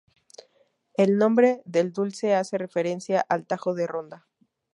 [0.95, 4.27] El nombre del dulce hace referencia al Tajo de Ronda.